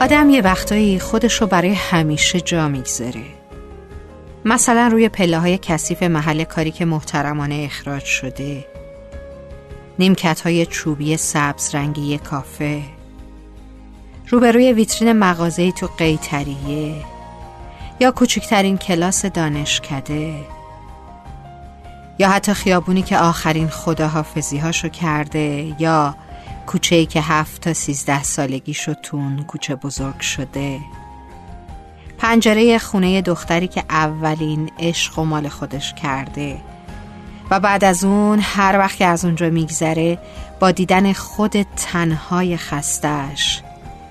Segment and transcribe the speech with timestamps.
[0.00, 3.24] آدم یه وقتایی خودش رو برای همیشه جا می‌گذاره.
[4.44, 8.64] مثلا روی پله های کثیف محل کاری که محترمانه اخراج شده
[9.98, 12.82] نیمکت های چوبی سبز رنگی کافه
[14.28, 16.94] روبروی ویترین مغازه تو قیتریه
[18.00, 20.34] یا کوچکترین کلاس دانشکده
[22.18, 26.14] یا حتی خیابونی که آخرین خداحافظی هاشو کرده یا
[26.66, 30.80] کوچه که هفت تا سیزده سالگی شد تون کوچه بزرگ شده.
[32.18, 36.60] پنجره خونه دختری که اولین عشق و مال خودش کرده.
[37.50, 40.18] و بعد از اون هر وقت که از اونجا میگذره
[40.60, 43.62] با دیدن خود تنهای خستش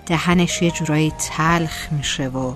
[0.06, 2.54] دهنش یه جورایی تلخ میشه و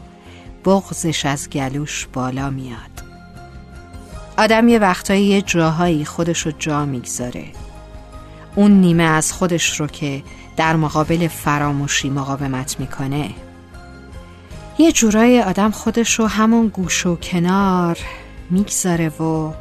[0.66, 3.04] بغزش از گلوش بالا میاد.
[4.38, 7.46] آدم یه وقتایی یه جاهایی خودش رو جا می‌گذاره.
[8.56, 10.24] اون نیمه از خودش رو که
[10.58, 13.30] در مقابل فراموشی مقاومت می‌کنه.
[14.78, 17.98] یه جورای آدم خودش رو همون گوش و کنار
[18.50, 19.54] می‌گذاره و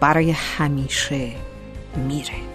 [0.00, 1.32] برای همیشه
[2.08, 2.53] میره.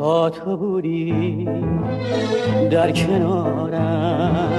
[0.00, 1.48] تو بودی
[2.70, 4.52] در کنارم.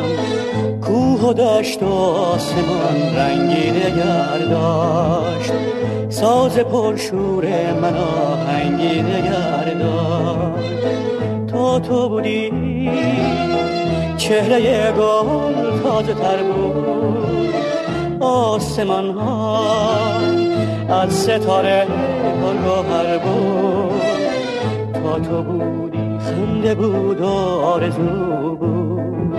[0.82, 5.52] کوه و دشت و آسمان رنگی نگر داشت.
[6.10, 7.46] ساز پرشور
[7.82, 10.74] من آهنگی نگر داشت.
[11.48, 12.52] تا تو بودی
[14.18, 17.54] چهره گل تازه تر بود.
[18.20, 19.60] آسمان ها
[20.90, 21.88] از ستاره
[22.42, 23.81] پرگوهر بود.
[25.20, 29.36] تو بودی خنده بود و آرزو بود.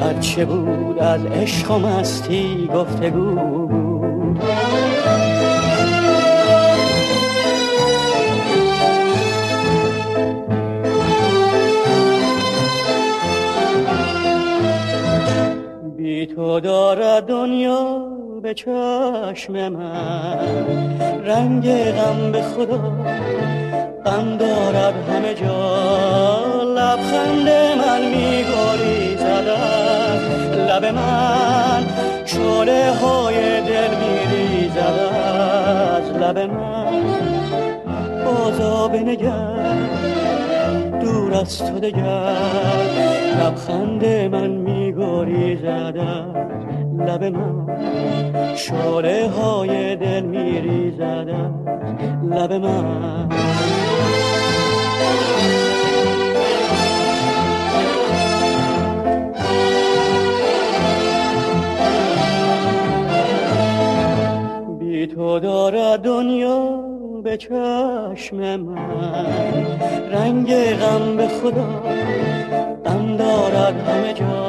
[0.00, 3.30] هرچه بود از عشق و مستی گفتگو
[3.66, 4.40] بود.
[15.96, 18.08] بی تو دارد دنیا
[18.42, 20.38] به چشم من
[21.24, 22.92] رنگ غم به خدا
[24.08, 26.62] غم دارد همه جا.
[26.64, 27.48] لبخند
[27.78, 30.18] من میگاری زدن.
[30.68, 31.82] لب من
[32.24, 37.02] شله های دل میری از لب من
[38.24, 39.76] بازا بنگر
[41.00, 42.36] دور از تو دگر.
[43.40, 46.48] لبخند من میگاری زدن.
[46.98, 47.58] لب من
[48.54, 51.28] شاله های دل میریزد
[52.30, 53.28] لب من
[64.78, 66.88] بی تو دارد دنیا
[67.24, 68.78] به چشم من.
[70.12, 71.82] رنگ غم به خدا
[72.84, 74.48] غم دارد همه جا.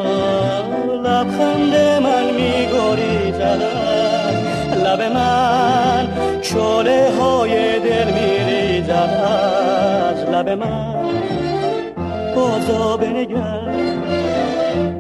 [1.04, 3.32] لبخند من میگوری
[4.84, 6.08] لب من
[6.42, 9.59] شله های دل میریزد از
[10.40, 10.96] لب من
[12.36, 13.76] بازا بنگر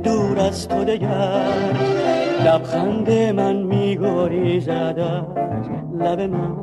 [0.03, 1.53] دور از تو دگر.
[2.45, 5.25] لبخند من میگوری زد
[5.99, 6.55] لب من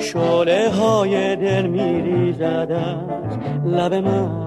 [0.00, 2.72] شله های دل میریزد.
[3.66, 4.46] لب من.